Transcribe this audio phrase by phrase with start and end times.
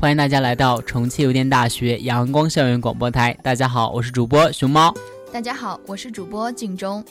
[0.00, 3.36] 欢迎大家来到重庆邮电大学阳光校园广播台。
[3.42, 4.94] 大家好，我是主播熊猫。
[5.32, 7.04] 大家好，我是主播静中。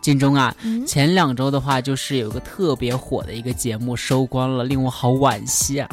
[0.00, 0.54] 静中啊，
[0.86, 5.88] 前两周的话，就是有个特别火的一个节目收官了，令我好惋惜啊。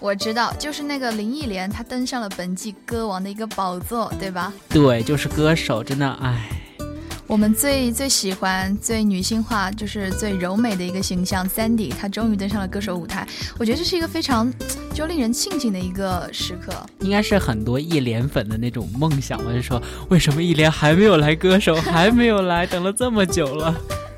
[0.00, 4.52] 我知道，就是那个林忆莲，她登上了本季歌王的一个宝座，对吧？
[4.68, 6.50] 对，就是歌手，真的，唉。
[7.28, 13.26] 我们最最喜欢、最女性化，就是最柔美的一个形象，Sandy，她终于登上了歌手舞台。
[13.58, 14.52] 我觉得这是一个非常
[14.92, 19.42] 就令人庆幸的一个时刻，应该是很多艺联粉的那种梦想。
[19.44, 23.74] 我就说，为什么艺联还没有来歌手，还没有来，等了这么久了？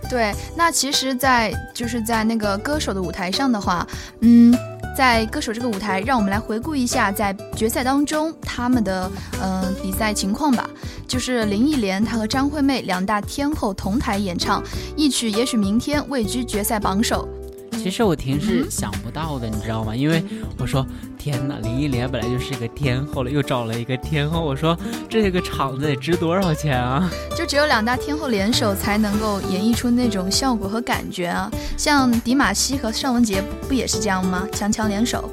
[0.09, 3.87] 对，那其实，在就是在那个歌手的舞台上的话，
[4.21, 4.55] 嗯。
[4.97, 9.11] 在歌手这个舞台，让我们来回顾一下在决赛当中他们的
[9.43, 10.71] 嗯比赛情况吧。
[11.09, 14.63] 就是林忆莲她和张惠妹两大天后同台演唱
[14.97, 17.29] 一曲，也许明天位居决赛榜首。
[17.73, 19.97] 其实我挺是想不到的，你知道吗？
[19.97, 20.23] 因为
[20.59, 20.87] 我说
[21.25, 24.77] 天哪，林忆莲本来就是一个天后了，又找了一个天后，我说
[25.09, 27.11] 这个场子得值多少钱啊？
[27.35, 31.51] 就只有两大天后联手才能够演绎出那种效果和感觉啊！
[31.79, 34.47] 像迪玛希和尚雯婕不也是这样吗？
[34.53, 35.31] 强强联手。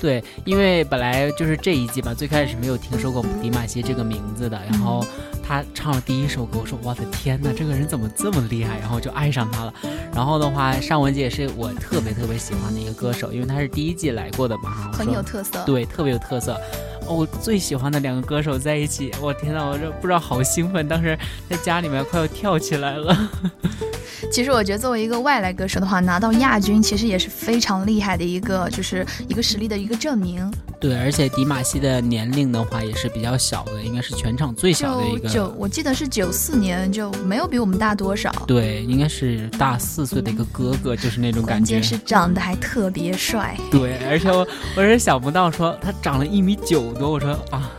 [0.00, 5.04] 对，因为本来就是这一季嘛，最开始没有听说过迪玛希这个名字的，然后。
[5.46, 8.78] 他唱了第一首歌，我说我的天哪，这个人怎么这么厉害？
[8.78, 9.74] 然后就爱上他了。
[10.14, 15.62] 然后的话，尚雯婕也是我特别特别喜欢的一个歌手，因为她是第一季来过的嘛，很有特色。
[15.66, 16.58] 对，特别有特色。
[17.06, 23.30] 我最喜欢的两个歌手在一起，我天呐，我这不知道好兴奋，当时在家里面快要跳起来了。
[24.32, 30.50] 其实我觉得作为一个外来歌手的话，拿到亚军其实也是非常厉害的一个，就是一个实力的一个证明。
[30.80, 35.28] 对，而且迪玛希的年龄的话也是比较小的，应该是全场最小的一个。
[35.28, 38.30] 九，我记得是九四年，就没有比我们大多少。
[38.46, 41.74] 对，应该是大四岁的一个哥哥，就是那种感觉。
[41.74, 43.56] 关键是长得还特别帅。
[43.70, 44.46] 对，而且我
[44.76, 47.70] 我是想不到说他长了一米九多，我说啊。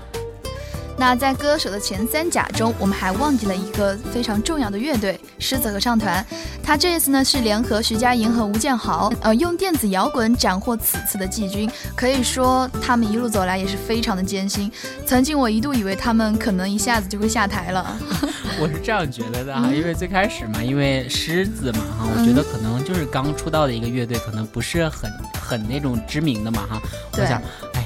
[0.98, 6.26] 那在歌手的前三甲中，我们还忘记了一个非常重要的乐队——狮子合唱团。
[6.64, 11.70] 他这次呢是联合徐佳莹和吴建豪，呃，用电子摇滚斩获此次的季军。
[11.98, 14.72] 可以说，他们一路走来也是非常的艰辛。
[15.06, 17.98] 曾经我一度以为他们可能一下子就会下台了。
[18.58, 25.12] 我是这样觉得的哈，因为最开始嘛，因为狮子嘛哈，我觉得可能就是刚出道的一个乐队，可能不是很
[25.42, 26.82] 很那种知名的嘛哈。
[27.12, 27.44] 我想，哎，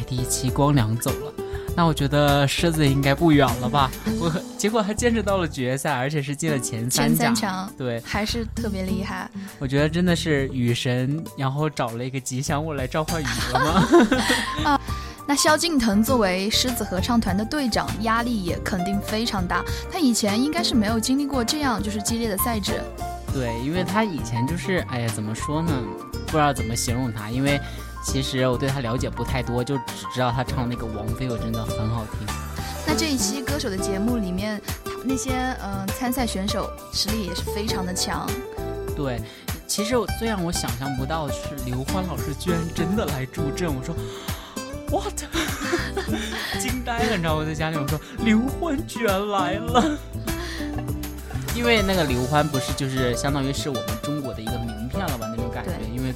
[0.09, 1.33] 第一期光良走了。
[1.75, 3.89] 那我觉得狮子应该不远了吧？
[4.19, 9.29] 我结果还坚持到了决赛，而且是进了前三强，对，还是特别厉害。
[9.59, 13.87] 我觉得真的是雨神，然后找了一个吉祥物来召唤雨了吗？
[14.71, 14.81] 啊，
[15.25, 19.63] 那萧敬腾作为狮子合唱团的队长，压力也肯定非常大。
[19.89, 22.81] 他以前应该是没有经历过这样就是激烈的赛制。
[23.31, 25.71] 对，因为他以前就是，哎呀，怎么说呢？
[26.25, 27.57] 不知道怎么形容他，因为。
[28.03, 32.27] 其实我对他了解不太多，就只知道他唱那个《王菲》，我真的很好听。
[32.87, 34.59] 那这一期歌手的节目里面，
[35.03, 38.27] 那些嗯参赛选手实力也是非常的强。
[38.95, 39.21] 对，
[39.67, 43.95] 其实最让我想象不到的是刘欢老师居然真的来助阵，我说
[44.89, 45.13] what，
[46.59, 49.97] 惊呆了，你知道我在家里我说刘欢居然来了，
[51.55, 54.18] 因为那个刘欢不是就是相当于是我们中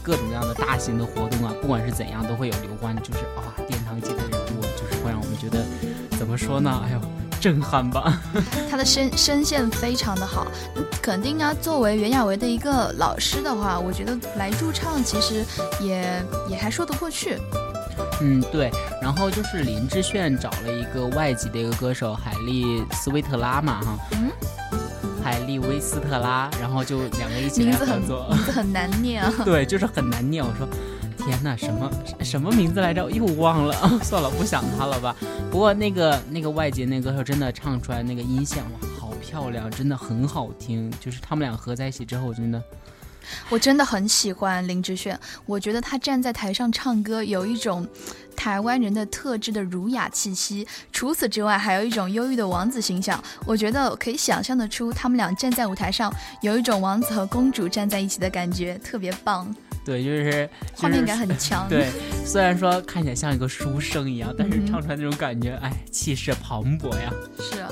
[0.03, 5.65] 各种各样的大型的活动啊，不管是怎样，都会有刘欢，就是啊，殿堂级的人物，就是会让我们觉得，
[6.17, 6.83] 怎么说呢？
[6.85, 7.01] 哎呦，
[7.39, 8.21] 震撼吧！
[8.69, 10.45] 他的声声线非常的好，
[11.01, 11.53] 肯定啊。
[11.61, 15.45] 作为袁娅维的一个老师的话，我觉得来驻唱其实
[15.79, 17.37] 也也还说得过去。
[18.21, 18.69] 嗯，对。
[19.01, 23.97] 然后就是林志炫找了一个外籍的一个歌手海莉斯威特拉嘛，哈。
[24.11, 24.29] 嗯。
[25.23, 29.33] 海利威斯特拉，然后就两个一起来合作，名字很难念啊。
[29.45, 30.43] 对，就是很难念。
[30.43, 30.67] 我说，
[31.17, 31.89] 天哪，什么
[32.21, 33.09] 什么名字来着？
[33.09, 33.73] 又忘了。
[34.03, 35.15] 算了，不想他了吧。
[35.49, 40.91] 不过那个那个外籍那歌手真的唱出来那个音线哇，好漂亮，真的很好听。
[40.99, 42.61] 就是他们俩合在一起之后，真的。
[43.49, 47.87] 我真的很喜欢林志炫，我觉得他站在台上唱歌有一种
[48.33, 50.67] 台湾人的特质的儒雅气息。
[50.91, 53.21] 除此之外，还有一种忧郁的王子形象。
[53.45, 59.53] 我觉得可以想象得出，他们俩站在舞台上有一种王子和公主站在一起的感觉，特别棒。
[59.85, 61.67] 对，就是画面感很强。
[61.69, 61.89] 对，
[62.25, 67.11] 虽然说看起来像一个书生一样，但是唱出来那种感觉，哎，气势磅礴呀。
[67.37, 67.69] 是啊，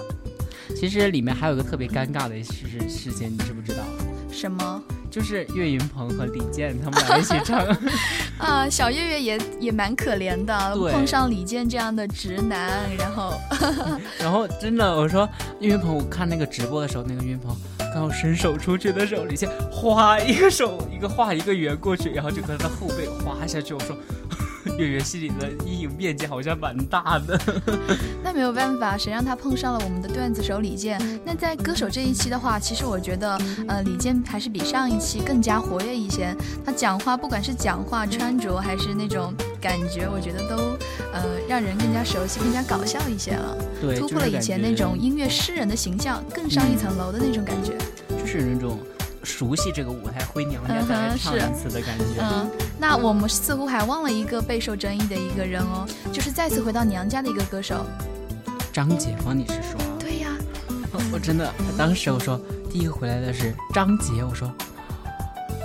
[0.75, 3.83] 其实里面还有个特别尴尬的事事情，你知不知道？
[4.29, 7.59] 什么就是岳云鹏和李健他们俩一起唱，
[8.39, 8.67] 啊？
[8.69, 13.33] 小岳岳也也蛮可怜的，碰上李健这样的直男，然后
[14.17, 15.29] 然后真的我说
[15.59, 17.55] 岳云鹏，我看那个直播的时候，那个岳云鹏
[17.93, 23.73] 刚要伸手出去的时候，李健哗一个手一个画一个圆过去，然后就跟他的后背滑下去。
[23.73, 23.95] 我说
[24.77, 27.39] 岳岳心里的阴影面积好像蛮大的。
[28.23, 30.99] 那没有办法，谁让他碰上了我们的段子手李健？
[31.25, 33.37] 那在歌手这一期的话，其实我觉得，
[33.67, 36.35] 呃，李健还是比上一期更加活跃一些。
[36.65, 40.55] 他讲话，不管是讲话、穿着，还是那种感觉，我觉得都，
[41.13, 47.73] 呃，让人更加熟悉、更加搞笑一些了，对，突破了以前那种音乐诗人的形象，更上一层楼的那种感觉。
[48.19, 48.79] 就是那种
[49.23, 52.05] 熟悉这个舞台回娘家再来唱是一次的感觉。
[52.19, 57.85] 嗯，那我们似乎还忘了一个备受争议的一个人哦，就是再次回到娘家的一个歌手。
[58.73, 59.33] 张杰吗？
[59.33, 59.79] 你是说？
[59.99, 60.29] 对呀，
[61.11, 62.39] 我真的，当时我说
[62.69, 64.51] 第一个回来的是张杰，我说，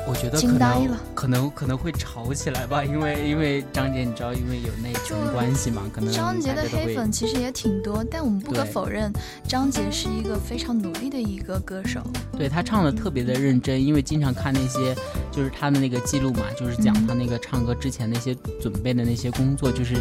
[0.08, 9.12] 我觉得可能惊呆了可能可能会吵起来吧，因为因为张杰你知道，因为有那层关系嘛，可能张杰的黑粉其实也挺多，但我们不可否认，
[9.48, 12.00] 张杰是一个非常努力的一个歌手。
[12.38, 14.94] 对他唱的特别的认真，因为经常看那些
[15.32, 19.96] 就是他的那个记录嘛，就是讲嗯他那个唱歌之前那些准备的那些工作，就是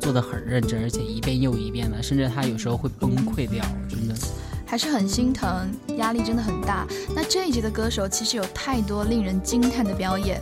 [0.00, 4.14] 做的很认真，而且一遍又一遍的，甚至他有时候会崩溃掉，真的。
[4.66, 6.86] 还是很心疼，压力真的很大。
[7.14, 10.40] 那这一届的歌手其实有太多令人惊叹的表演，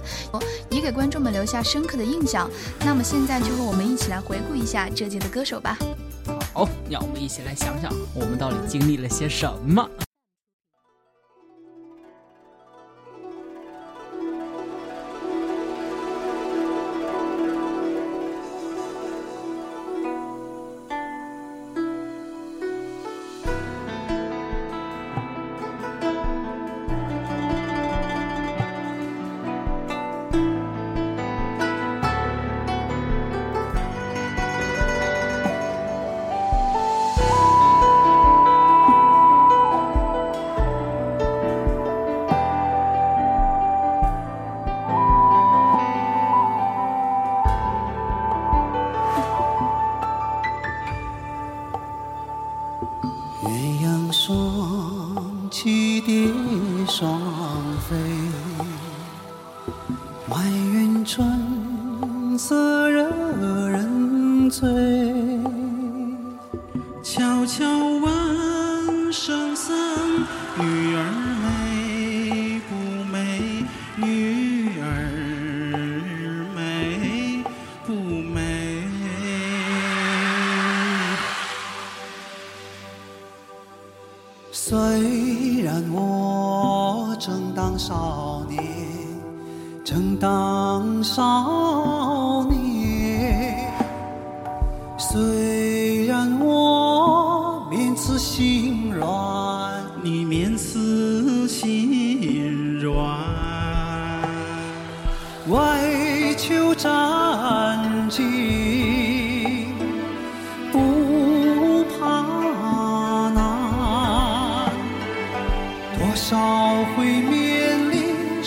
[0.71, 2.51] 也给观众们留下深刻的印象。
[2.81, 5.77] 那么现在就和我们一起来回顾一下这届的歌手吧。
[6.55, 9.89] 好，让我们一起来想想，我们到底经历了些什么。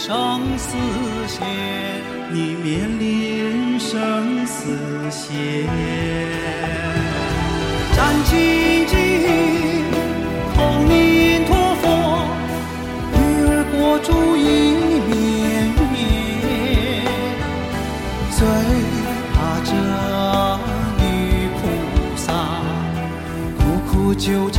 [0.08, 0.14] 生
[0.56, 0.78] 死
[1.28, 1.42] 线，
[2.32, 4.78] 你面临生死
[5.10, 5.34] 线，
[7.96, 8.94] 战兢兢，
[10.58, 11.50] 阿弥陀
[11.82, 11.84] 佛，
[13.14, 14.08] 女儿国主
[14.38, 14.40] 一
[15.10, 15.12] 绵
[15.90, 15.92] 绵。
[18.30, 18.38] 最
[19.34, 19.74] 怕这
[21.02, 21.04] 女
[21.58, 21.60] 菩
[22.16, 22.30] 萨，
[23.58, 23.60] 苦
[23.90, 24.55] 苦纠缠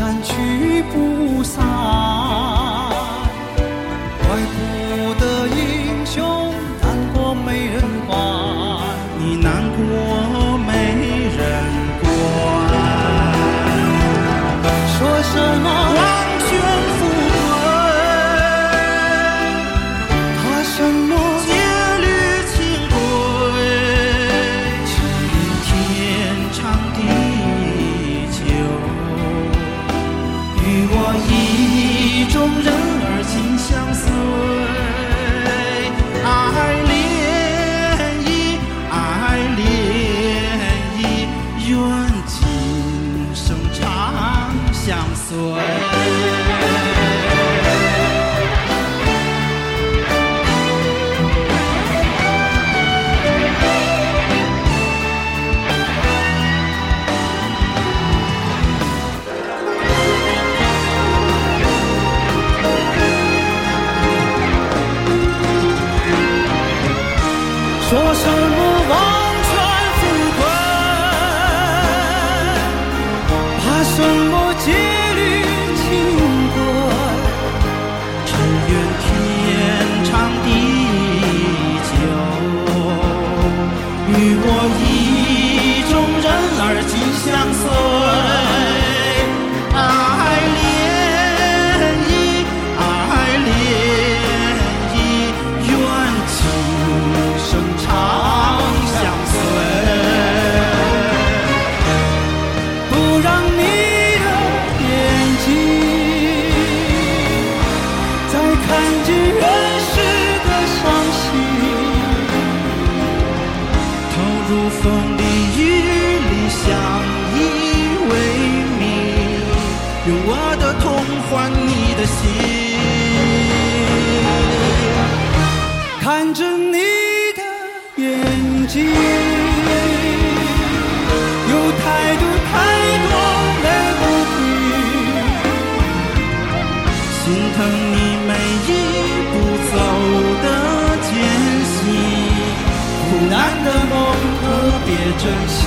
[143.65, 143.95] 的梦，
[144.41, 144.45] 特
[144.87, 144.89] 别
[145.19, 145.59] 珍惜，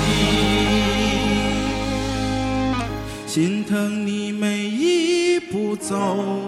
[3.27, 5.95] 心疼你每一步走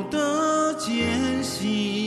[0.09, 2.00] 的艰辛。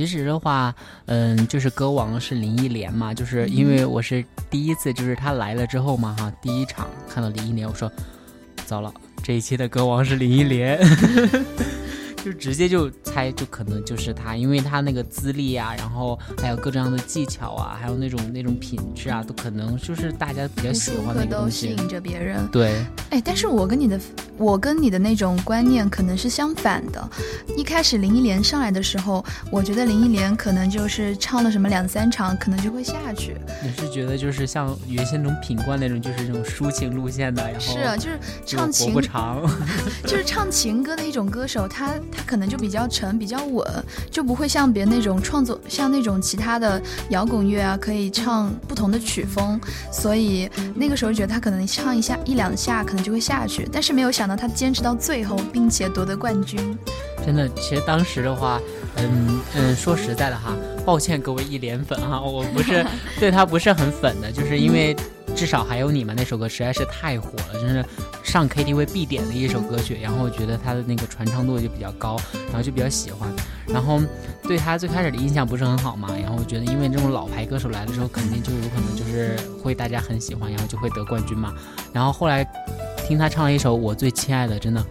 [0.00, 7.92] 其实的话，嗯，就是歌王是林忆莲嘛，就是因为我是第一次，就是他来了之后嘛，哈，第一场看到林忆莲，我说，
[8.64, 8.90] 糟了，
[9.22, 10.80] 这一期的歌王是林忆莲。
[12.24, 22.46] 就直接就猜，就可能就是他，因为他那个资历啊，然后还有各种样的技巧啊，还有那种那种品质啊，都可能就是大家比较喜欢的东西，都吸引着别人。
[22.48, 23.98] 对，哎，但是我跟你的，
[24.36, 27.08] 我跟你的那种观念可能是相反的。
[27.56, 33.34] 一开始林忆莲上来的时候，我觉得林忆莲可能就是唱了什么两三场，可能就会下去。
[33.62, 39.42] 你是觉得就是像原先那种品冠那种，就是这种抒情路线的，然后是啊，就是唱情不长，
[40.04, 41.94] 就是唱情歌的一种歌手，他。
[42.10, 43.66] 他可能就比较沉，比较稳，
[44.10, 49.60] 就不会像别那种创作，像那种其他的摇滚乐啊，可以唱不同的曲风。
[49.92, 53.68] 所以那个时候觉得他可能唱一下一两下，可能就会下去。
[53.72, 56.76] 但是没有想到他坚持到最后，并且夺得冠军。
[57.24, 58.60] 真的，其实当时的话，
[58.96, 62.84] 嗯嗯，说实在的哈，抱歉各位一脸粉哈，我不是
[63.18, 64.96] 对他不是很粉的，就是因为。
[65.34, 67.84] 至少还有你们那首歌实在是太火了，真是
[68.22, 69.98] 上 KTV 必点的一首歌曲。
[70.02, 73.28] 然后我觉得他的那个传唱度就比较高，然后就比较喜欢。
[73.66, 74.00] 然后
[74.42, 81.54] 对他最开始的印象不是很好嘛，然后我觉得因为这种老牌歌手来的时候，肯定就有可能就是会大家很喜欢，然后就会得冠军嘛。
[81.92, 82.44] 然后后来
[83.06, 84.84] 听他唱了一首《我最亲爱的》，真的。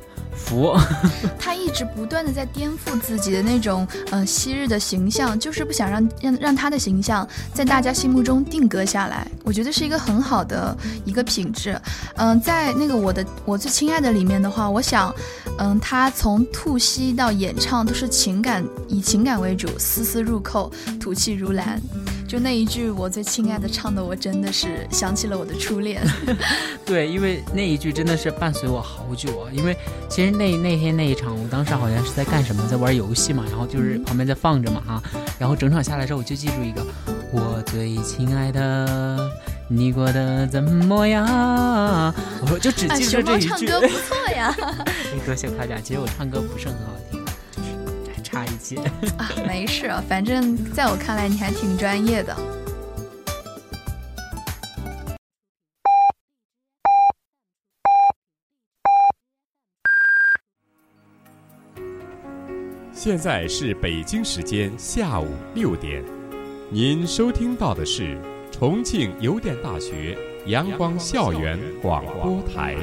[0.46, 0.75] 服，
[1.38, 9.27] 他一直不断的在颠覆自己的那种嗯昔日的形象，就是不想让让让他的形象在大家心目中定格下来。
[9.43, 11.79] 我觉得是一个很好的一个品质。
[12.15, 15.13] 嗯，在那个我的我最亲爱的里面的话，我想，
[15.58, 21.81] 嗯，他从吐息到演唱都是情感以情感为主，丝丝入扣，吐气如兰。
[22.29, 26.00] 就那一句“我最亲爱的”，唱的我真的是想起了我的初恋。
[26.86, 29.50] 对，因为那一句真的是伴随我好久啊。
[29.51, 29.75] 因为
[30.07, 35.01] 其实那那天那一场，我当时好像是在干什么，在玩游戏嘛，然后就是旁边在放着嘛哈。
[35.39, 36.86] 然后整场下来之后，我就记住一个
[37.33, 39.27] “我最亲爱的，
[39.67, 41.25] 你过得怎么样？”
[42.41, 43.48] 我说就只记住这一句。
[43.48, 44.55] 唱歌不错呀。
[45.15, 47.18] 一 哥先夸奖，其实我唱歌不是很好听。
[49.17, 52.35] 啊，没事，反正在我看来你还挺专业的。
[62.91, 66.03] 现在是北京时间下午六点，
[66.69, 68.19] 您收听到的是
[68.51, 72.75] 重庆邮电大学阳光校园广播台。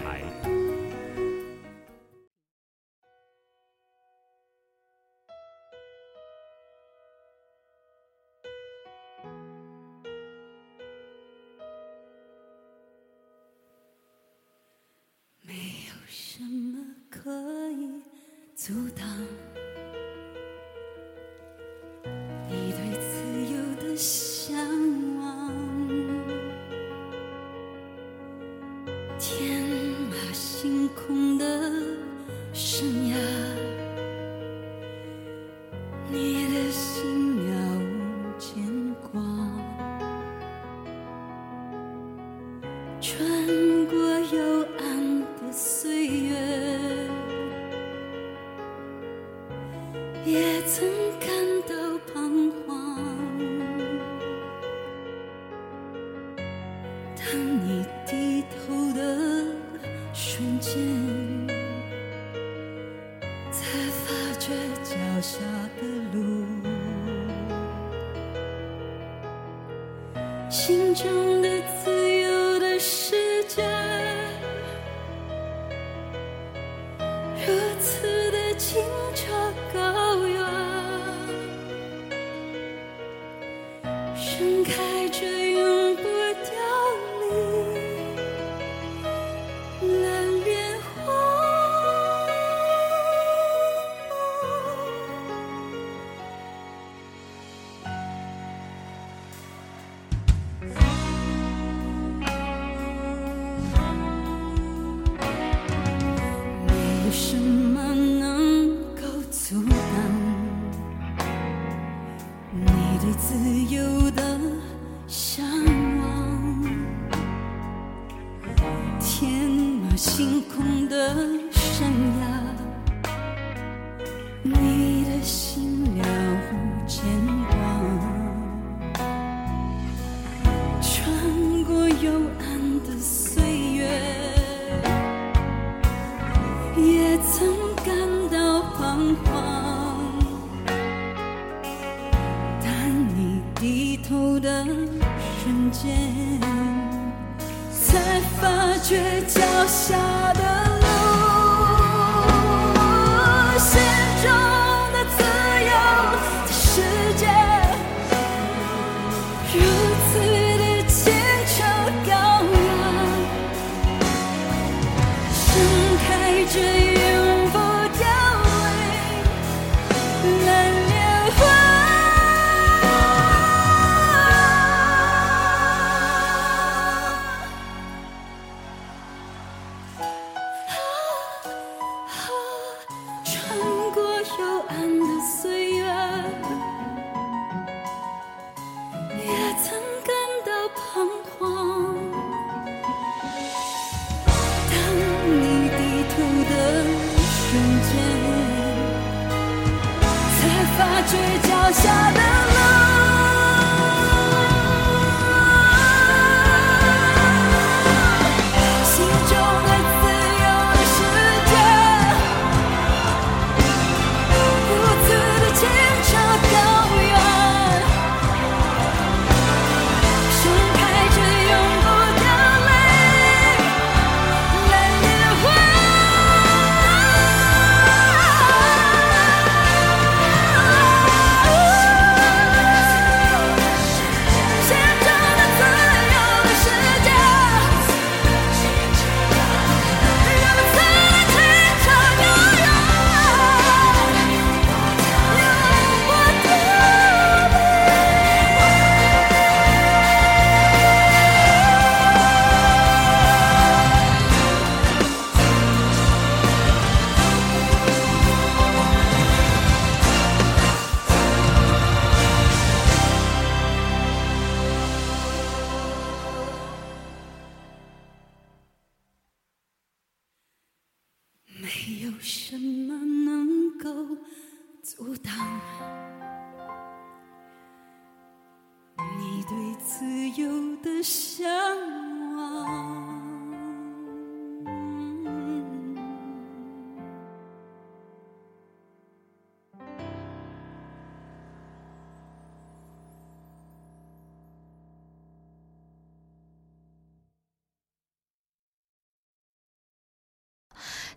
[148.89, 150.56] 却脚下的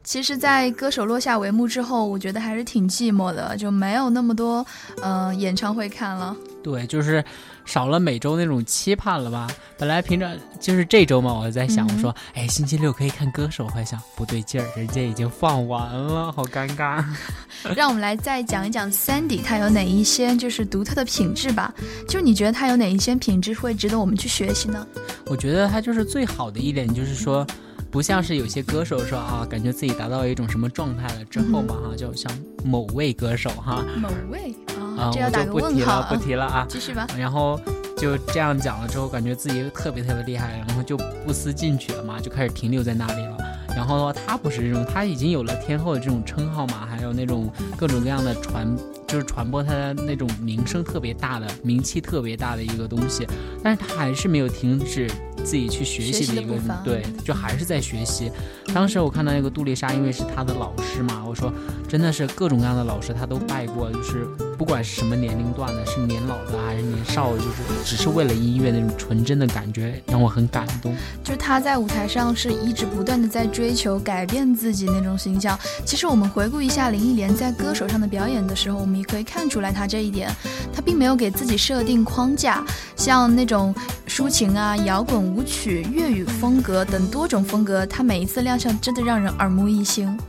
[0.04, 4.66] 其实，在歌手落下帷幕之后，我觉得还是挺寂寞的，就没有那么多
[5.02, 6.36] 呃演唱会看了。
[6.64, 7.24] 对，就是
[7.64, 9.48] 少了每周那种期盼了吧？
[9.78, 17.04] 本来平常就是这周嘛，我在想，嗯我说，哎，星期六可以看歌手，我还想不对劲儿，人家已经放完了，好尴尬。
[17.76, 21.74] 让我们来再讲一讲 Sandy 他有哪一些就是独特的品质吧。
[22.08, 24.86] 就你觉得他有哪一些品质会值得我们去学习呢？
[25.28, 27.46] 我觉得他就是最好的一点，就是说，
[27.92, 32.32] 不像是有些歌手说啊，感觉自己达到一种什么状态了之后嘛哈，就像
[32.64, 36.66] 某位歌手哈，某位啊啊，这要我打个就不提了，问号啊不提了啊。
[36.70, 37.08] 继续吧。
[37.18, 37.60] 然后
[37.98, 43.38] 就这样讲了之后，感觉自己特别特别厉害，然后就不思进取了嘛，就开始停留在那里了。
[43.76, 48.68] 然后的话，他不是这种，他已经有了天后的这种称号嘛，还有那种各种各样的传，
[49.08, 53.26] 就是传播他的那种名声特别大的、名气特别大的一个东西，
[53.64, 55.10] 但是他还是没有停止
[55.44, 58.32] 自己去学学习习的一个对，就还是在学习。
[58.74, 61.52] 当时我看到那个杜丽莎，因为是她的老师嘛，我说
[61.88, 64.28] 真的是各种各样的老师她都拜过，就是
[64.60, 70.94] 不管是什么年龄段的，是年老的还是年少，就是只是为了音乐那种纯真的感觉，让我很感动。
[71.24, 75.58] 就是他在舞台上是一直不断的在追求改变自己那种形象。
[75.86, 80.30] 其实我们回顾一下林忆莲在歌手上的表演的时候，我们也可以看出来她这一点，
[80.74, 82.62] 她并没有给自己设定框架，
[82.98, 83.74] 像那种
[84.10, 90.20] 抒情啊、摇滚舞曲、粤语风格等多种风格，她每一次亮相真的让人耳目一新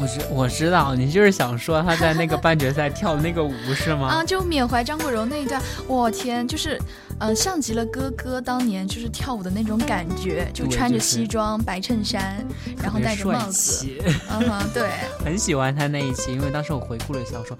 [0.00, 4.08] 我知我知道你就是想说他在那个半决赛跳的那个舞是吗？
[4.08, 4.24] 啊！
[4.24, 6.80] 就缅怀张国荣那一段，我天，就是，
[7.18, 12.42] 呃，像极了哥哥当年就是跳舞的那种感觉，就穿着对就是西装、白衬衫，
[12.82, 14.88] 然后戴着帽子，气嗯哼，对。
[15.22, 17.56] 很喜欢他那一期，因为当时我回顾了一下，我说：“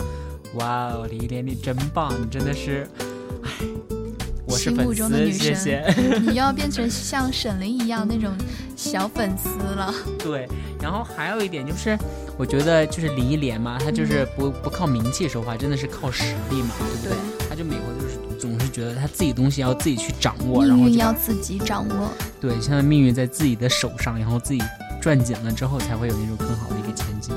[0.54, 3.04] 哇哦，李忆莲你真棒，你真的是，唉，
[4.50, 5.94] 我是粉心目中的丝，女谢神谢。
[6.28, 8.32] 你要变成像沈凌一样那种
[8.76, 9.94] 小粉丝了。
[10.18, 10.48] 对，
[10.82, 11.96] 然后还有一点就是，
[12.36, 17.12] 我觉得就是李忆莲嘛，她就是不不靠名气说话，真的是靠实力嘛，对不对？
[17.12, 22.10] 对她就每回就是总是觉得她自己东西要自己去掌握，然命运后就把要自己掌握。
[22.40, 24.60] 对，现在命运在自己的手上，然后自己
[25.00, 27.34] 攥紧了之后，才会有那种更好的一个前进。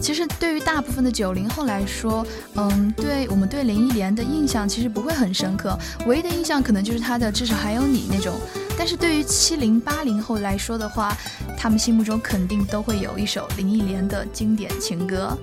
[0.00, 8.34] 其实对于大部分的九零后来说，嗯，对我们对林忆莲的印象其实不会很深刻，唯一的印象可能就是她的《至少还有你》那种。
[8.78, 11.14] 但是对于七零八零后来说的话，
[11.58, 15.36] 他们心目中肯定都会有一首林忆莲的经典情歌。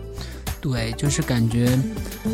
[0.72, 1.78] 对，就是感觉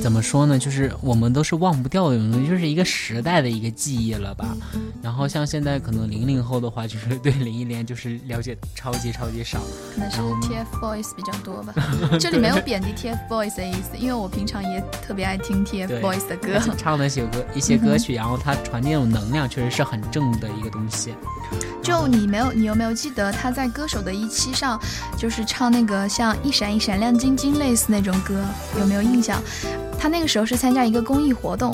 [0.02, 0.58] 怎么说呢？
[0.58, 4.56] 就是我们都是忘不掉的东西，就是一个时代的一个记忆了吧。
[5.02, 9.60] 然后像现在可能零零后的话，就是对林忆莲就是了解超级超级少。
[9.94, 11.74] 可能是 TFBOYS 比较多吧，
[12.20, 21.14] 这里没有贬低 TFBOYS 的意思，因为我平常也特别爱听 TFBOYS 的歌唱的一些歌一些歌曲，然后它传递那种能量，确实是很正的一个东西。
[21.84, 24.80] 就你没有，你有没有记得他在歌手的一期上，
[25.18, 28.44] 就是唱那个像一闪一闪亮晶晶类似那种歌，
[28.80, 29.42] 有没有印象？
[30.00, 31.74] 他那个时候是参加一个公益活动，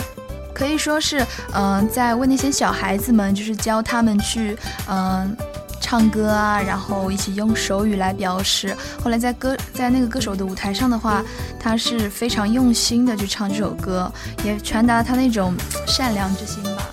[0.53, 4.57] 可以说是嗯、在为那些小孩子们，就是教他们去
[4.87, 5.35] 嗯。
[5.81, 8.75] 唱歌啊，然后一起用手语来表示。
[9.01, 11.23] 后来在歌在那个歌手的舞台上的话，
[11.59, 14.11] 他是非常用心的去唱这首歌，
[14.43, 15.51] 也传达了他那种
[15.87, 16.89] 善良之心吧。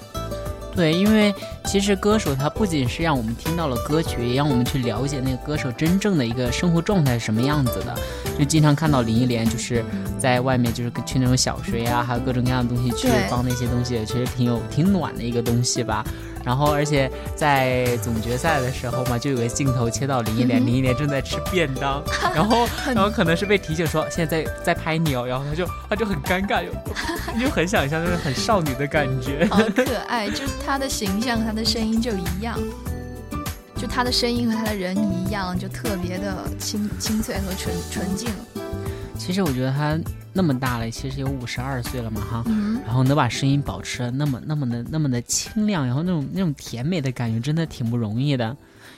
[0.74, 1.34] 对，因为
[1.66, 7.94] 其实歌手他不仅是让我们听到了歌曲，也让我们去了解那个歌手真正的一个生活状态是什么样子的。
[8.38, 9.84] 就经常看到林忆莲就是
[10.18, 16.04] 在外面就是去那种小学呀、还有各种各样的东西去帮那些东西，其实挺有挺暖的一个东西吧。
[16.44, 22.00] 然后，而且在总决赛的时候嘛，就有个镜头切到林忆莲，嗯林忆莲正在吃便当，
[22.32, 26.70] 然后，然后可能是被提醒说现在在在拍你哦，然后她就她就很尴尬，就
[27.46, 29.44] 就很想象那种很少女的感觉。
[29.50, 32.56] 好可爱，就是他的形象，她的声音就一样，
[33.76, 38.30] 就他的声音和他的人一样，就特别的清清脆和纯纯净。
[39.18, 39.98] 其实我觉得他
[40.32, 48.56] 那么大了，其实有五十二岁了嘛哈，嗯，然后能把声音保持得那么那么的那么的清亮，然后那种那种甜美的感觉，真的挺不容易的。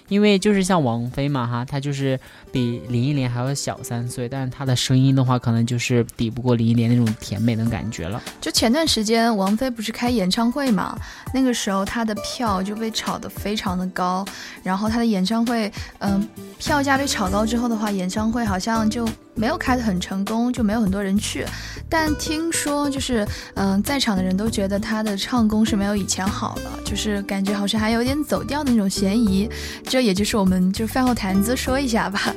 [0.08, 2.18] 因为就是像王菲嘛哈，她就是
[2.50, 8.20] 比林忆莲还要小三岁，但是她的声音的话，可能就是抵不过林忆莲那种甜美的感觉了。
[8.40, 10.98] 就前段时间王菲不是开演唱会嘛，
[11.32, 14.24] 那个时候她的票就被炒得非常的高，
[14.62, 16.26] 然后她的演唱会，嗯、
[16.58, 21.46] 票价被炒高之后的话，演唱会好像就没有开得很成功，就没有很多人去。
[21.88, 29.48] 但听说就是，嗯、在场的人都觉得他的唱功是没有以前好了，就是感觉好像还有点走调的那种嫌疑。
[29.84, 32.34] 这也就是我们就饭后谈资说一下吧。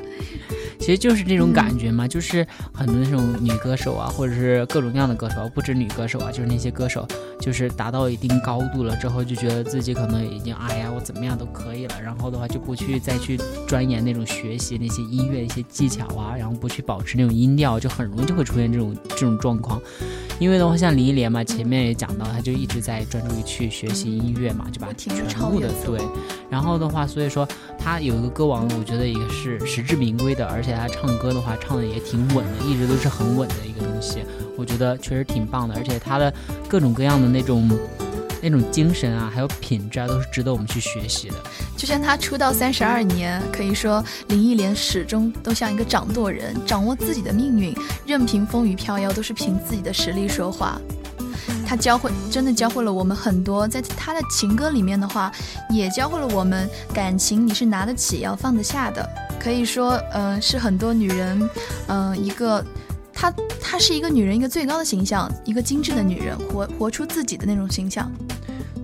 [0.81, 7.07] 其实就是这种感觉嘛，就是很多那种女歌手啊，或者是各种各样的歌手，不止女歌手啊，就是那些歌手，
[7.39, 19.79] 就是达到一定高度了之后，就觉得自己可能已经哎呀，我怎么样都可以了，然后的话就不去再去钻研那种学习那些音乐一些技巧啊，然后不去保持那种音调，就很容易就会出现这种这种状况。
[20.39, 25.13] 因为的话，像林忆莲嘛，前面也讲到，她就一直在专注于去学习音乐嘛，就把全
[25.51, 25.99] 部的对，
[26.49, 34.23] 然后的话，所以说她有一个歌王，我觉得也是实至名归的，而且她唱歌的话唱的也挺稳的，一直都是很稳的一个东西，
[34.57, 36.33] 我觉得确实挺棒的，而且他的
[36.67, 37.69] 各种各样的那种
[38.41, 41.35] 那种精神啊，还有品质啊，都是值得我们去学习的。
[41.77, 50.79] 就像他出道三十二年，可以说林忆莲始终都像一个掌舵人，掌握自己的命运，任凭风雨飘摇，都是凭自己的实力说话。
[51.65, 53.67] 他教会，真的教会了我们很多。
[53.67, 55.31] 在他的情歌里面的话，
[55.69, 59.07] 也教会了我们感情你是拿得起要放得下的。
[59.39, 61.49] 可以说，嗯，是很多女人，
[61.87, 62.63] 嗯，一个，
[63.13, 68.11] 她她是一个女人一个最高的形象，一个精致的女人，活活出自己的那种形象。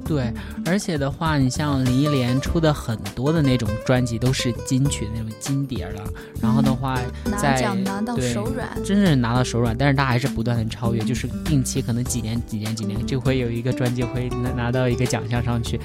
[0.07, 0.33] 对，
[0.65, 6.01] 而且的话，你像林忆莲出的很多的那种专辑都是金曲的那种金碟了，
[6.41, 6.97] 然后的话，
[7.39, 15.79] 在拿到手软，真正拿到手软，但是她还是不断的超越，就是定期可能几年几年几年就会有一个专辑会拿拿到一个奖项上去。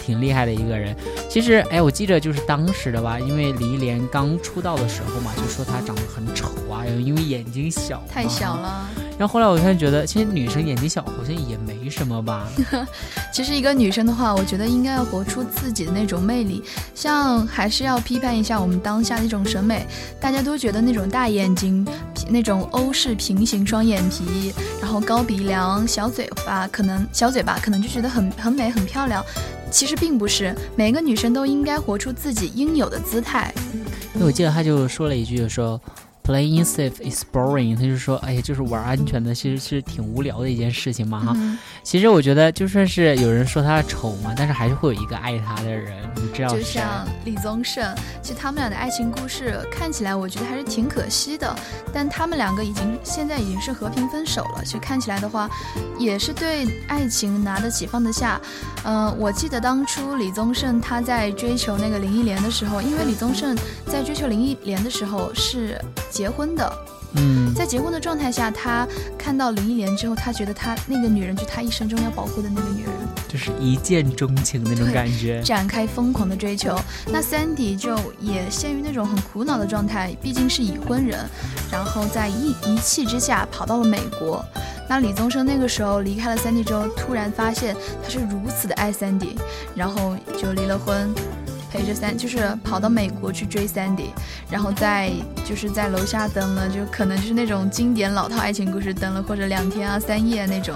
[0.00, 0.96] 挺厉害的一个人，
[1.28, 8.88] 其实哎，我记得就是当时的吧，因为林忆莲刚出道的时候嘛，就说她长得很丑啊，因为眼睛小，太小了。
[9.18, 12.46] 然后后来我突然觉得，其实女生眼睛小好像也没什么吧。
[13.34, 16.62] 其实一个女生的话，我觉得应该要活出自己的那种魅力，
[16.94, 19.84] 像还是要批判一下我们当下的一种审美，
[20.20, 21.84] 大家都觉得那种大眼睛、
[22.28, 29.24] 那种欧式平行双眼皮，然后高鼻梁、小嘴巴，可能小嘴巴可能就觉得很很美、很漂亮。
[29.68, 33.52] 其实并不是每个女生都应该活出自己应有的姿态。
[34.14, 35.80] 因为我记得他就说了一句说。
[36.28, 41.34] Playing safe is boring，他就说，哎呀，就是玩安全的，其实是挺无聊的一件事情嘛，哈。
[41.82, 51.56] 其实我觉得，就算是有人说他丑嘛，但是还是会有一个爱他的人，你知道就像李宗盛，其实他们俩的爱情故事看起来，我觉得还是挺可惜的。
[51.94, 55.48] 但他们两个已经现在已经是和平分手了，其实看起来的话，
[55.98, 58.38] 也是对爱情拿得起放得下。
[58.84, 65.80] 嗯，我记得当初李宗盛他在追求那个林忆莲的时候，因为李宗盛在追求林忆莲的时候是。
[66.18, 66.78] 结婚的，
[67.12, 68.84] 嗯，在结婚的状态下，他
[69.16, 72.92] 看到林忆莲之后，他觉得他那个女人，就他一生中要保护的那个女人，
[73.28, 76.76] 就是一见钟情那种感觉，展开疯狂的追求。
[77.06, 81.24] 那 Sandy 就也陷于那种很苦恼的状态，毕竟是已婚人，
[81.70, 84.44] 然后在一一气之下跑到了美国。
[84.88, 89.36] 那李宗盛那个时候离开了 Sandy 之后，突然发现他是如此的爱 Sandy，
[89.72, 91.14] 然后就离了婚。
[91.70, 94.10] 陪着三，就是跑到美国去追 Sandy，
[94.50, 95.12] 然后在
[95.44, 100.74] 就是在楼下等了，就可能就是那种经典老套爱情故事，等了或者两天啊三夜那种。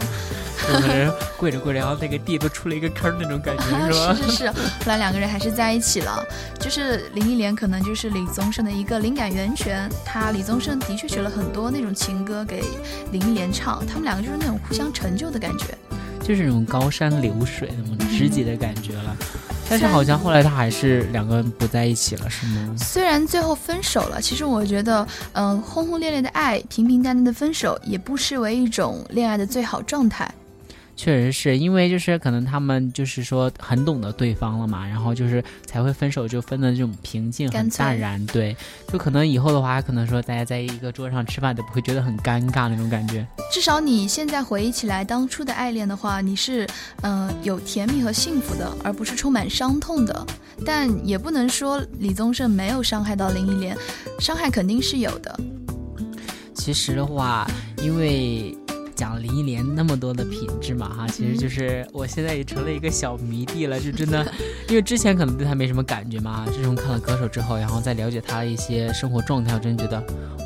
[0.71, 4.15] 两个人跪着跪着，然后那个地都出了一个坑那种感觉， 是吧？
[4.15, 4.49] 是是是。
[4.49, 4.55] 后
[4.87, 6.25] 来两个人还是在一起了。
[6.61, 12.63] 就是林忆莲可能就是李宗盛的一个灵感源泉，他李宗盛的确写了很多那种情歌给
[13.11, 15.67] 林忆莲唱，他们两个就是那种互相成就的感觉，
[16.23, 19.17] 就是那种高山流水那种知己的感觉了。
[19.73, 22.75] 但是好像后来他还是两个人不在一起了，是吗？
[22.77, 30.31] 虽然最后分手了，其实我觉得，嗯，轰轰烈烈的爱，平平淡淡的分手，也不失为一种恋爱的最好状态。
[30.95, 38.25] 确实是因为就是可能他们就是说很懂得对方了嘛，然后就是才会分手，就分的这种平静很淡然。
[38.27, 38.57] 对，
[38.93, 43.27] 就可能以后的话，可能说大家在一个桌上吃饭都不会觉得很尴尬那种感觉。
[43.51, 46.69] 至少你现在回忆起来当初的爱恋的话，你是
[47.01, 50.27] 嗯有甜蜜和幸福的，而不是充满伤痛的。
[50.65, 53.77] 但也不能说李宗盛没有伤害到林忆莲，
[54.21, 55.41] 伤害肯定是有的。
[56.55, 57.51] 其实的话，
[57.83, 58.57] 因为。
[59.03, 64.25] 讲林忆莲那么多的品质嘛，哈，其实就是我现在也成了一个小迷弟了，就真的，
[64.71, 70.01] 因为之前可能对她没什么感觉嘛，自从看了歌手之后，然后再了解她的一些生活状态，我真的觉得，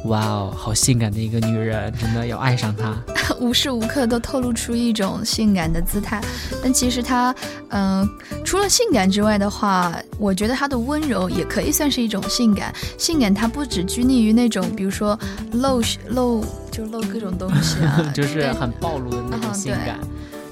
[0.07, 2.97] 哇哦，好性感的一个女人，真的要爱上她，
[3.41, 6.21] 无时无刻都透露出一种性感的姿态。
[6.63, 7.35] 但其实她，
[7.71, 8.09] 嗯，
[8.45, 12.75] 除了性感之外的话，我觉得她的温柔也可以算是一种性感。
[12.99, 15.19] 性感它不只拘泥于那种，比如说
[15.53, 16.45] 露露。
[16.73, 19.99] 就露各种东西啊， 就是很暴露的那种性感，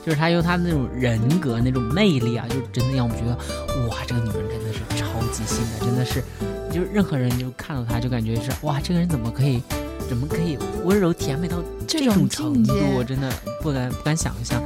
[0.07, 3.37] 就是她用他那种人格、那种魅力啊，就真的让我们觉得，
[3.91, 6.25] 哇，这个女人真的是超级性感，真的是，
[6.73, 9.63] 就是任何人就看到她就感觉是，哇，这个人怎么可以，
[10.09, 12.75] 怎么可以温柔甜美到这种程度？
[12.97, 14.63] 我真的不敢不敢想象。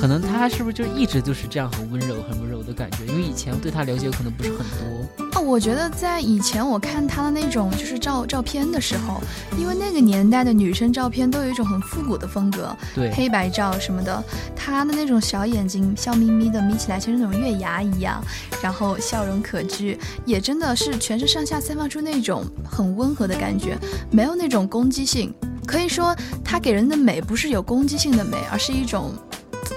[0.00, 3.04] 可能他是不是就一直就是这样很温柔、很温柔的感觉？
[3.06, 5.40] 因为以前对他了解可能不是很多哦。
[5.40, 9.20] 我觉得在以前我看他的那种就是照照片的时候，
[9.58, 14.22] 因为那个年代的女生照片都有一种很复古的风格，对，黑白照什么的。
[14.54, 18.22] 她的那种小眼睛笑眯眯的，眯起来像那种月牙一样，
[18.60, 23.78] 然后笑容可掬，也真的是全身上下散发出那种很温和的感觉，
[24.10, 25.32] 没有那种攻击性。
[25.64, 29.12] 可以说，她给人的美不是有攻击性的美，而是一种。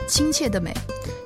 [0.10, 0.74] 亲切的美，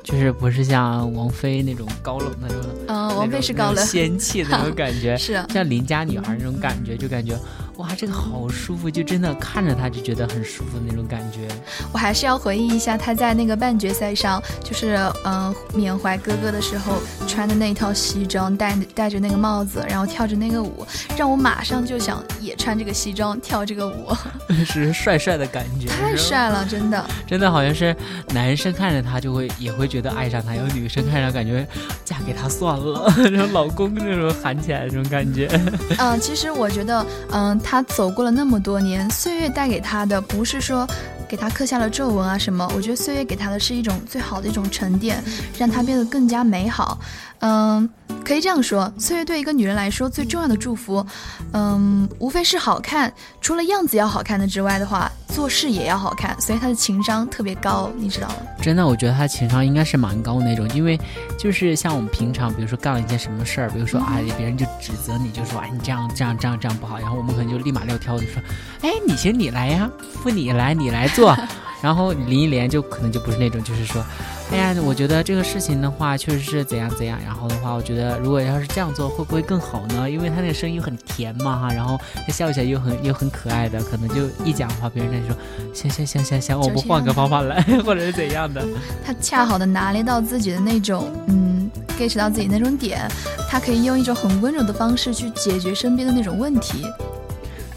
[0.04, 3.84] 就是不是像王菲那种高冷那种，嗯，王菲是高冷。
[3.88, 7.40] 仙气的那种感觉，是像邻家女孩那种感觉，就感觉
[7.78, 11.48] 哇，这个好舒服，就真的看着他就觉得很舒服的那种感觉。
[11.92, 20.86] 我还是要回忆一下他在那个半决赛上，就是嗯缅怀哥哥的时候穿的那套西装，戴戴着那个帽子，然后跳着那个舞，
[21.18, 24.10] 让我马上就想也穿这个西装跳这个舞，
[24.66, 27.96] 是帅帅的感觉，太帅了，真的，真的好像是
[28.34, 31.68] 男生看着他就会也会觉得爱上他，有女生看着感觉
[32.06, 35.50] 嫁给他算了， 然后老公那种喊起来那种感觉。
[35.98, 40.88] 嗯，其实我觉得，嗯，他走过了那么多年，岁月带给他的不是说
[41.28, 45.24] 给他刻下了皱纹啊什么，我觉得岁月给他的是一种最好的一种沉淀，
[45.58, 47.00] 让他变得更加美好。
[47.40, 47.90] 嗯，
[48.24, 51.06] 可以这样说，岁月对一个女人来说最重要的祝福，
[51.52, 58.36] 嗯，无非是好看，除了样子要好看的之外的话，做事也要好看，所以她的情商特别高，你知道吗？
[58.62, 61.00] 真的，我觉得她情商应该是蛮高那种，因为
[61.38, 68.42] 就是像我们平常，比如说干了一件什么事儿，比如说啊，别人就指责你，就说啊你这样这样这样这样不好，然后我们可能就立马撂挑子说，
[68.82, 69.90] 哎你行你来呀，
[70.24, 71.38] 不你来你来做，
[71.84, 74.04] 然后林忆莲就可能就不是那种，就是说。
[74.52, 77.18] 哎呀，我觉得这个事情的话，确实是怎样怎样。
[77.26, 80.08] 然后的话，我觉得如果要是这样做，会不会更好呢？
[80.08, 85.38] 因为他那个声音很甜嘛，哈，然后他笑起来又很又很可爱的，可能就一讲话，别人就说
[85.74, 88.64] 行行行行行，我们换个方法来，或者是怎样的。
[89.04, 93.10] 他恰好的拿捏到自己的那种，嗯，get 到自己那种点，
[93.50, 96.86] 他可以用一种很温柔的方式去解决身边的那种问题。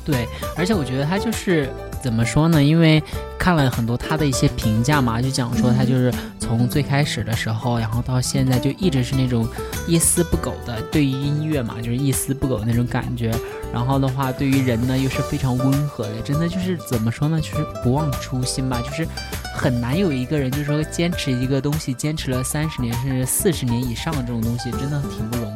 [0.05, 1.71] 对，而且我觉得他就是。
[2.03, 2.63] 怎么说呢？
[2.63, 3.03] 因为
[3.39, 9.47] 看了很多他的一些评价嘛，就讲说他就是从最开始的时候，然后到现在就一直是那种
[9.87, 13.35] 一丝不苟的对于音乐嘛，就是一丝不苟那种感觉。
[13.73, 17.41] 然后的话，对于人呢又是非常温和的，真的就是怎么说呢？
[17.41, 18.81] 就是不忘初心吧。
[18.81, 19.07] 就是
[19.55, 25.56] 很难有一个人就是说坚持一个东西，坚持了三十年甚至四十年以上的这种东西，真的挺不容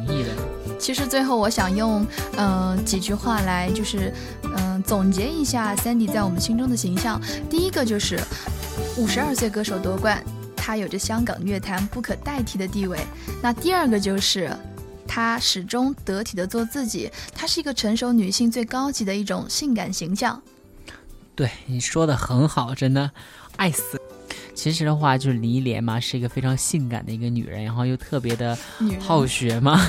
[0.81, 2.05] 其实最后我想用
[2.37, 4.11] 嗯几句话来就是
[4.57, 7.21] 嗯总结一下 Sandy 在我们心中的形象。
[7.47, 8.19] 第一个就是
[8.97, 10.23] 五十二岁歌手夺冠，
[10.55, 12.99] 她有着香港乐坛不可代替的地位。
[13.43, 14.51] 那第二个就是
[15.07, 20.41] 她始终得体的做自己，她是一个成熟女性最高级的一种性感形象。
[21.35, 23.11] 对你说的很好，真的
[23.55, 24.01] 爱死。
[24.53, 28.57] 其实的话，就是林忆莲嘛，是一个非常性感的一个女人，然后又特别的
[28.99, 29.79] 好学嘛。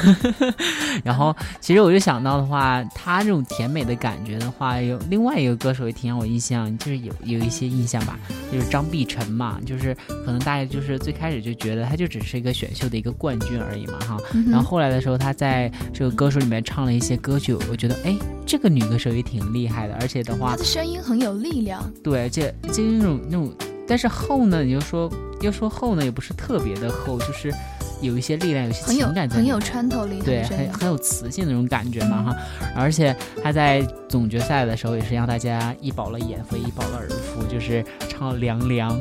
[1.04, 8.18] 然后，其实我就想到的话，她这种甜美的感觉的话，有另外一个歌手也挺让我印象，就是有有一些印象吧，
[8.52, 9.58] 就是张碧晨嘛。
[9.66, 9.94] 就是
[10.24, 14.16] 可能大家就是最开始就觉得她就只是一个选秀的一个冠军而已嘛，哈。
[14.50, 21.82] 然后后来的时候，她在这个歌手里面唱了一些歌曲，我觉得哎，这个女歌手也挺厉害的，而且的话，她的声音很有力量。
[22.02, 23.52] 对，而且就是那种那种。
[23.92, 24.62] 但是厚呢？
[24.64, 27.52] 你就说要说厚呢，也不是特别的厚，就是
[28.00, 32.36] 有一些力量，有些情感，很有穿透力，对，很很有磁性那种感觉嘛哈。
[32.74, 38.98] 而且他在总决赛的时候也是让大家一饱了眼福，一饱了耳福，就是唱凉凉，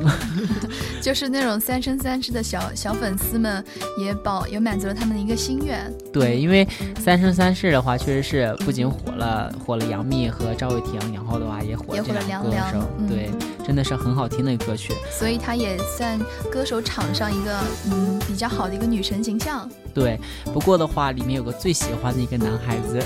[1.00, 3.64] 就是那种三生三世的小小粉丝们
[3.98, 5.92] 也保也满足了他们的一个心愿。
[6.12, 6.66] 对，因为
[7.00, 13.30] 三生三世的话，确实是不仅火了火了杨幂和赵又廷，然后的话也火了这两个歌手，对。
[13.64, 16.18] 真的是很好听的歌曲，所以她也算
[16.50, 17.60] 歌手场上一个
[17.92, 19.70] 嗯比较好的一个女神形象。
[19.94, 20.18] 对，
[20.52, 23.00] 不过的话，里面有个最喜欢的一个男孩子，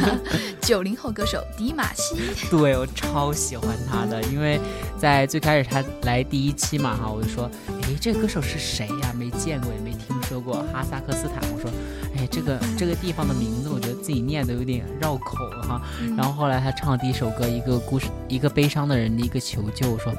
[0.60, 2.16] 九零后歌手迪玛希。
[2.50, 4.60] 对我超喜欢他的，因为
[4.98, 7.50] 在最开始他来第一期嘛哈，我就说，
[7.82, 9.12] 哎，这个歌手是谁呀？
[9.18, 10.64] 没见过，也没听说过。
[10.72, 11.70] 哈萨克斯坦，我说，
[12.16, 15.82] 哎，这个这个地方的名字，我觉得自己念的有点绕口哈。
[16.16, 20.12] 然后后来他唱的第一首歌，一个故事，一个悲伤的人的一个求救，我说，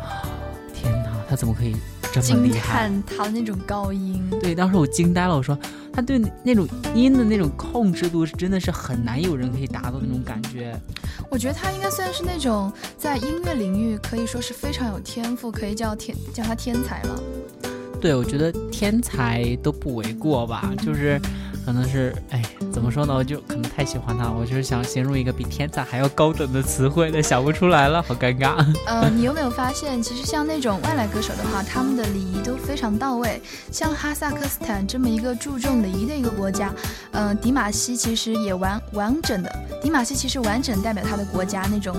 [0.74, 1.76] 天哪，他怎么可以？
[2.22, 5.36] 惊叹他的那种高音，对，当时我惊呆了。
[5.36, 5.58] 我说，
[5.94, 10.80] 他对那种音的那种控制度，是真的是很难有人可以达到那种感觉。
[11.30, 17.24] 我觉得他应该算是那种在音乐领域可以说是非常有天赋，可以叫天叫他天才了。
[18.02, 21.20] 对，我觉得天才都不为过吧，就是。
[21.66, 22.44] 可能是，哎，
[22.76, 23.16] 怎么说呢？
[23.16, 28.54] 我就可能太喜欢他，我就是想形容一个比天才还要高等的词汇，但想不出来了，好尴尬。
[28.86, 33.42] 呃，你有没有发现，其实像那种外来歌手的话，他们的礼仪都非常到位。
[33.72, 36.74] 像哈萨克斯坦这么一个注重礼仪的一个国家，
[37.12, 39.50] 嗯，迪玛西其实也完完整的，
[39.82, 41.96] 迪玛西其实完整代表他的国家那种，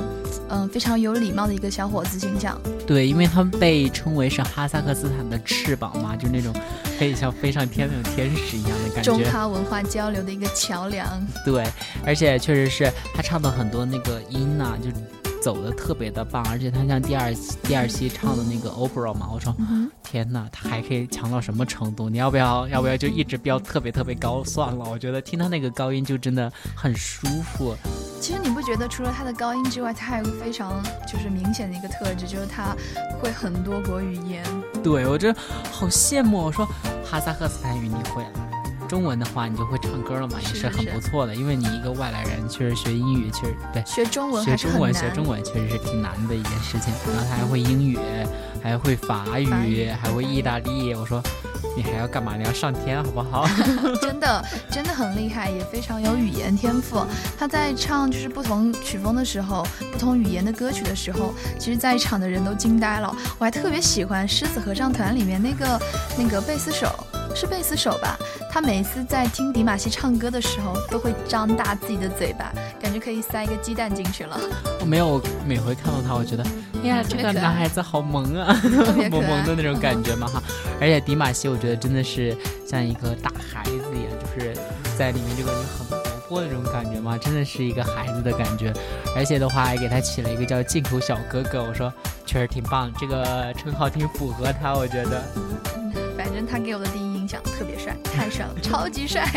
[0.51, 2.61] 嗯，非常有礼貌的一个小伙子形象。
[2.87, 6.55] 对，因为他们被称为是哈萨克斯坦的翅膀嘛，就那种
[6.99, 9.13] 可以像飞上天那种天使一样的感觉。
[9.13, 11.07] 中哈文化交流的一个桥梁。
[11.45, 11.65] 对，
[12.05, 14.91] 而且确实是他唱的很多那个音呐，就
[15.47, 17.33] 走的特别的棒，而且他像第二
[17.63, 19.55] 第二期唱的那个 opera 嘛，我说
[20.03, 22.11] 天哪，他还可以强到什么程度？
[22.11, 24.85] 你要不要要不要就一直飙特别特别高算了？
[24.85, 27.77] 我觉得听他那个高音就真的很舒服。
[28.21, 32.75] 其实你不觉得除了他的高音之外，他还有个非常就是明显的一个特质，就是他
[33.23, 34.45] 会很多国语言。
[34.83, 35.33] 对我这
[35.71, 36.39] 好羡慕。
[36.39, 36.67] 我说
[37.05, 38.46] 哈萨克斯坦语你会了。
[38.87, 41.34] 中文的话，你就会唱歌了嘛，也是很不错的。
[41.34, 46.93] 因为你一个外来人，确实学英语，确实对学中文学中文学中文确实是挺难的一件事情。
[47.07, 47.99] 然后他还会英语，
[48.62, 50.95] 还会法语，还会意大利。
[50.95, 51.22] 我说
[51.76, 52.37] 你还要干嘛？
[52.37, 53.47] 你要上天好不好？
[54.01, 57.05] 真的真的很厉害，也非常有语言天赋。
[57.39, 63.14] 他在唱就是不同曲风的时候，不同语言的歌曲的时候，其实在场的人都惊呆了。
[63.39, 65.80] 我还特别喜欢狮子合唱团里面那个
[66.18, 66.89] 那个贝斯手。
[67.35, 68.16] 是贝斯手吧？
[68.51, 74.39] 他每次在听迪玛希唱歌的时候，都会张大自己的嘴巴，感觉可以塞一个鸡蛋进去了。
[74.81, 76.45] 我没有每回看到他，我觉得，
[76.83, 78.55] 哎呀，这个男孩子好萌啊，
[79.11, 80.43] 萌萌的那种感觉嘛哈。
[80.81, 84.57] 而且迪玛希，我觉得真的是像一个大孩子一样，就是
[84.97, 85.97] 在里面就感觉很活
[86.29, 88.72] 泼那种感觉嘛，真的是一个孩子的感觉。
[89.14, 91.93] 而且的话，还给他起了一个叫进口小哥哥，我说
[92.24, 95.22] 确实挺棒，这个称号挺符合他，我觉得。
[96.16, 97.06] 反正他给我的第一。
[97.27, 97.96] 长得特别帅。
[98.17, 99.29] 太帅了， 超级帅！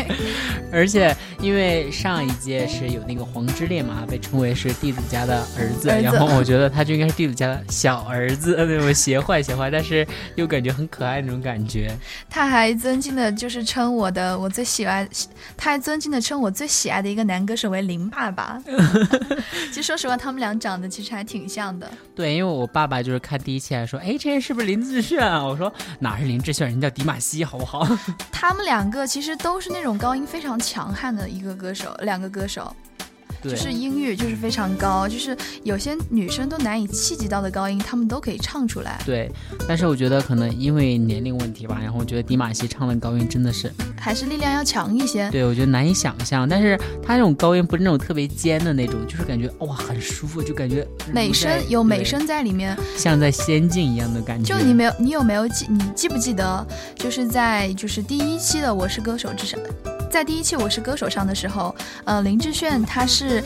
[0.72, 10.06] 而且因为上一届是有那个黄之烈嘛，被称为是弟子家的儿子，然后我觉得他就应该是弟子家的小儿子， 那种邪坏邪坏，但是
[10.36, 11.94] 又感觉很可爱那种感觉。
[12.28, 15.06] 他还尊敬的就是称我的我最喜爱，
[15.56, 18.62] 他还尊敬的称我最喜爱的一个男歌手为林爸爸。
[19.70, 21.90] 其实说实话，他们俩长得其实还挺像的。
[22.14, 25.44] 对，因为我爸爸就是看第一期还说，哎，这人是不是林志炫啊？
[25.44, 27.86] 我说哪是林志炫，人叫迪玛希，好不好？
[28.30, 32.72] 他们两个其实都是那种高音非常强悍的一个歌手，两个歌手。
[33.42, 39.00] 就是音域就是非常高，就是有些女生都难以企及到的高音，她们都可以唱出来。
[39.04, 39.30] 对，
[39.66, 45.30] 但是我觉得可能因为年龄问题吧，然后我觉得迪玛希唱的高音真的是还是力量要强一些。
[45.30, 54.54] 对，我觉得难以想象，但是她那种高音不是那种特别尖的那种，就是感觉哇很舒服，就感觉美声有美声在里面，像在仙境一样的感觉。
[54.54, 55.66] 就你没有，你有没有记？
[55.68, 56.66] 你记不记得？
[56.94, 59.58] 就是在就是第一期的《我是歌手》之上。
[60.10, 61.72] 在第一期《我是歌手》上的时候，
[62.04, 63.40] 呃，林志炫他是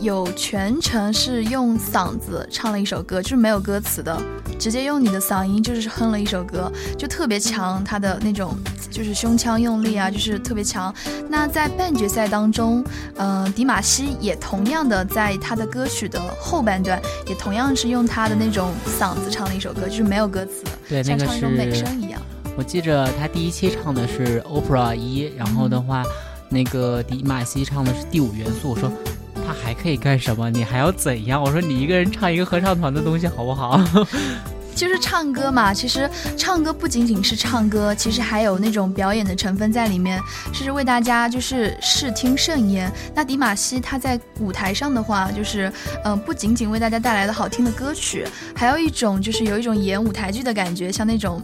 [0.00, 4.18] 有全程是用嗓子唱了一首歌，就是没有歌词的，
[4.58, 8.56] 直接用你的嗓音就是哼了一首歌，就特别强，他的那种
[8.90, 10.92] 就是胸腔用力啊，就是特别强。
[11.28, 12.82] 那在半决赛当中，
[13.16, 20.64] 呃，迪玛希也同样的在他的歌曲的后半段，也同样是用他的那种嗓子唱了一首歌，就是没有歌词，
[21.04, 22.18] 像唱一种美声一样。
[22.56, 26.02] 我记着他第一期唱的是 Opera 一，然后的话，
[26.48, 28.70] 那个迪玛希唱的是第五元素。
[28.70, 28.90] 我说
[29.34, 30.48] 他还可以干什么？
[30.50, 31.42] 你还要怎样？
[31.42, 33.78] 我说你一个人唱一个合唱团的东西好不好？
[34.76, 40.20] 就是唱歌嘛，其实唱歌不仅仅是唱歌，其实还有那种表演的成分在里面，
[40.52, 42.92] 是为大家就是视听盛宴。
[43.14, 45.72] 那迪玛希他在舞台上的话，就是
[46.04, 51.42] 嗯，不仅仅为大家带来了好听的歌曲，还有一种就是有一种演舞台剧的感觉，像那种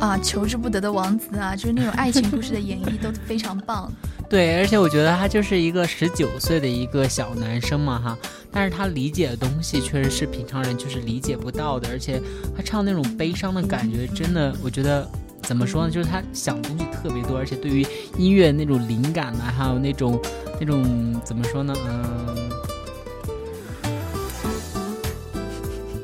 [0.00, 3.90] 啊求之不得的王子啊，就是那种爱情故事的演绎都非常棒。
[4.34, 8.18] 对，而且我觉得他就是一个十九岁的一个小男生嘛，哈，
[8.50, 12.20] 但是他理解的东西确实是平常人就是理解不到的，而且
[12.56, 15.08] 他唱那种悲伤的感觉，真的，我觉得
[15.42, 17.86] 怎么说呢，就是他想的东西特别多，而且对于
[18.16, 20.20] 音乐那种灵感呢，还有那种
[20.58, 22.50] 那种怎么说呢，嗯。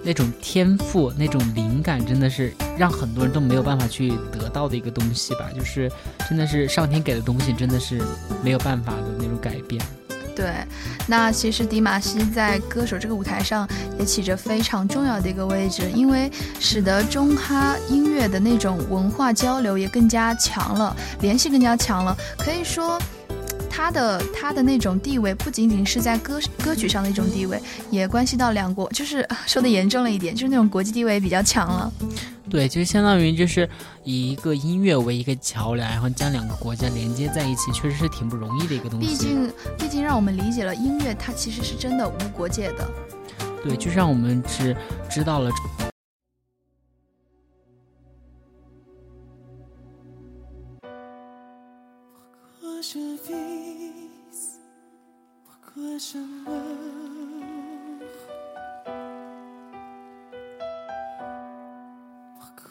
[0.03, 5.51] 那种天赋、那种灵感，真的是让很多人都没有办法去得到的一个东西吧。
[5.55, 5.93] 就是
[6.29, 8.01] 真的是上天给的东西，真的是
[8.43, 9.81] 没有办法的那种改变。
[10.41, 10.55] 对，
[11.07, 13.69] 那其实迪玛希在歌手这个舞台上
[13.99, 22.17] 也起着非常重要的一个位置，因为使得中哈音乐的那种文化交流也更加强了，联系更加强了。
[22.39, 22.99] 可以说。
[23.73, 31.91] 他的他的那种地位，不仅仅是在歌歌曲上的一种地位，也关系到两国，就是 说的严重了一点，就是那种国际地位比较强了。
[32.51, 33.69] 对，就相当于就是
[34.03, 39.07] 以一个音乐为一个桥梁，然后将两个国家连接在一起，确实是挺不容易的一个东西。
[39.07, 42.91] 毕竟，毕竟让我们理解了音乐，它其实是真的无国界的。
[43.63, 44.77] 对，就是让我们知
[45.09, 45.51] 知道了。
[56.03, 56.80] Je meurs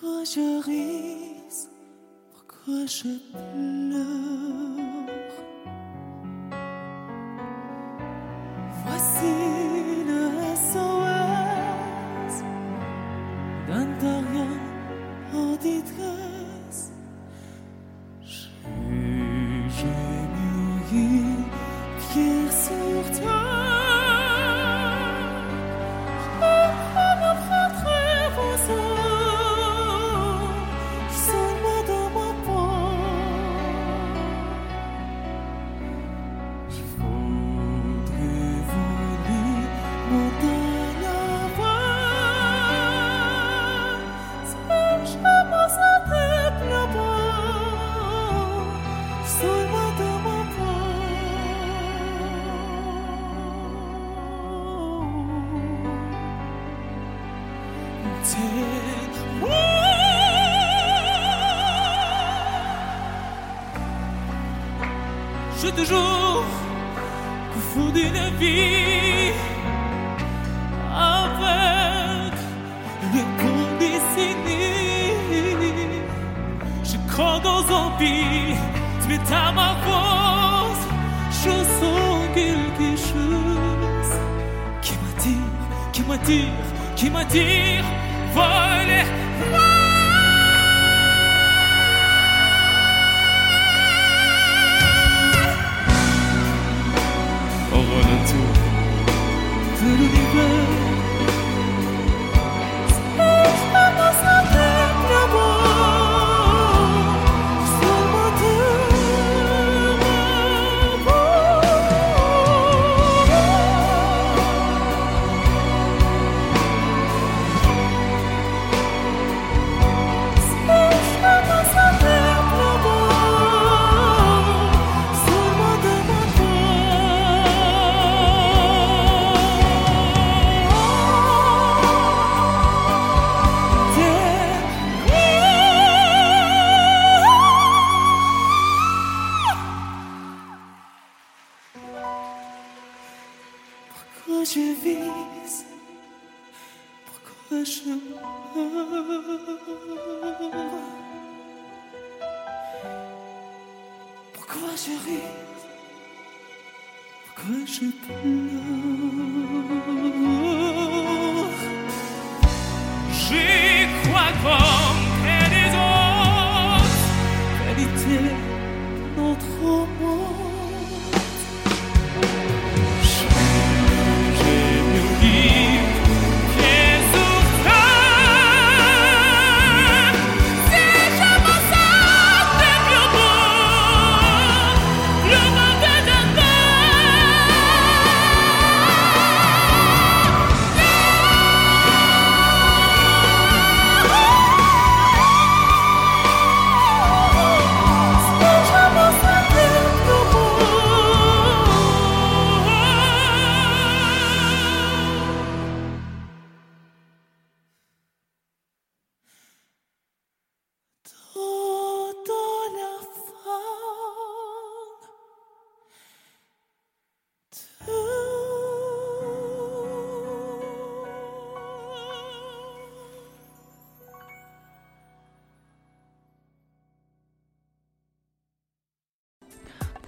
[0.02, 1.68] Pourquoi je ris?
[2.32, 4.00] Pourquoi je pleure?
[8.86, 9.69] Voici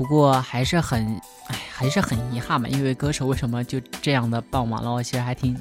[0.01, 4.91] 不过还是很，哎，还是很遗憾嘛，因为歌手为什么就这样的爆完了？
[4.91, 5.55] 我其实还挺，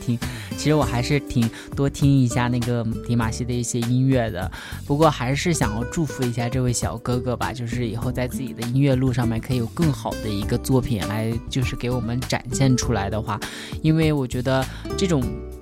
[0.00, 0.16] 挺，
[0.56, 4.48] 其实我还是挺多听一下那个迪玛希的一些音乐的。
[4.86, 13.40] 不过还是想要祝福一下这位小哥哥吧，就是以后在自己的音乐路上面可以有更好的一个作品来，就是给我们展现出来的话，
[13.82, 14.64] 因为我觉得
[14.96, 15.20] 这种。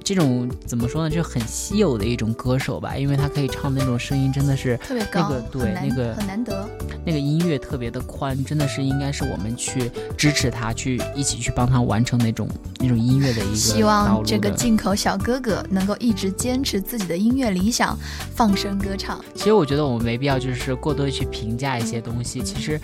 [0.09, 6.67] 这种怎么说呢，就很稀有的一种歌手吧，因为他可以唱那种声音，真的是特别高，那个对那个很难得。
[7.05, 12.49] 那个音乐特别的宽，真的是应该是我们去支持他，去一起去帮他完成那种
[12.81, 17.95] 那种音乐的一个希望这个进口小哥哥能够一直坚持自己的音乐理想，
[18.35, 19.23] 放声歌唱。
[19.35, 22.41] 其实我觉得我们没必要就是过多的去评价一些东西。
[22.41, 22.81] 其实，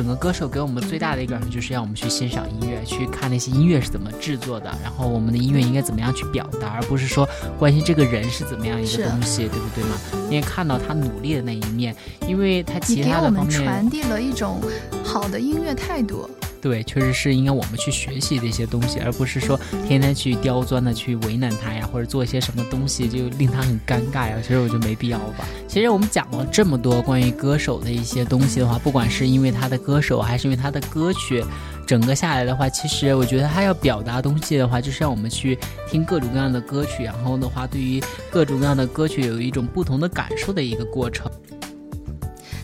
[0.00, 7.28] 整个歌手给我们最大的一个感受就是让我们去欣赏音乐，去看那些音乐是怎么制作的，然后我们的音乐应该怎么样去表达，而不是说
[7.58, 10.24] 关心这个人是怎么样一个东西，对不对嘛？
[10.30, 11.94] 因为看到他努力的那一面，
[12.26, 14.58] 因为他其给我们他的方面，传递了一种
[15.04, 16.26] 好的音乐态度。
[16.60, 19.58] 对，确实是应该我们去学习的一些东西，而不是说
[19.88, 24.36] 天天去刁钻的去为难他呀，或者做一些什么东西就令他很尴尬呀。
[24.42, 25.46] 其实我觉得没必要吧。
[25.66, 31.42] 其实我们讲了这么多关于歌手的一些东西的话，不管是因为他的歌手，还是因为他的歌曲，
[31.86, 35.58] 整个下来的话，其实我觉得他要表达东西的话，就是让我们去
[35.88, 41.30] 听各种各样的歌曲，然后的话，对于各种各样的歌曲有一种不同的感受的一个过程。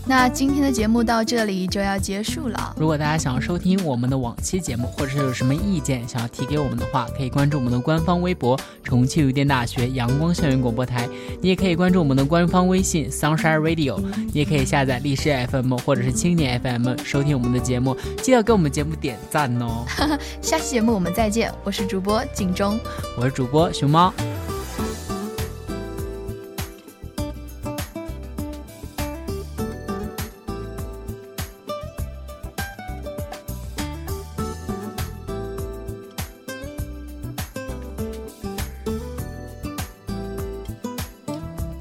[0.09, 2.75] 那今天的节目到这里就要结束了。
[2.79, 11.09] 如果大家想要收听我们的往期节目，或者是有什么意见想要提给我们的话，可以关注我们的官方微博“重庆邮电大学阳光校园广播台”，
[11.43, 13.99] 你也可以关注我们的官方微信 “Sunshine Radio”，
[14.33, 19.85] 你也可以下载荔枝 FM 或者是青年 FM 收听我们的节目，记得给我们节目点赞哦。
[20.41, 22.79] 下期节目我们再见，我是主播景中，
[23.19, 24.15] 我是主播熊猫。